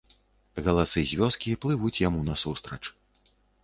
[0.67, 2.83] Галасы з вёскі плывуць яму насустрач.